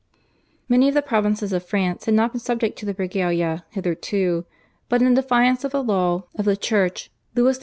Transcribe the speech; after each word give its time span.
Many 0.67 0.87
of 0.87 0.95
the 0.95 1.03
provinces 1.03 1.53
of 1.53 1.63
France 1.63 2.05
had 2.05 2.15
not 2.15 2.33
been 2.33 2.39
subject 2.39 2.75
to 2.79 2.87
the 2.87 2.93
/Regalia/ 2.95 3.61
hitherto, 3.69 4.45
but 4.89 5.03
in 5.03 5.13
defiance 5.13 5.63
of 5.63 5.73
the 5.73 5.83
law 5.83 6.23
of 6.33 6.45
the 6.45 6.57
Church 6.57 7.11
Louis 7.35 7.59
XIV. 7.59 7.59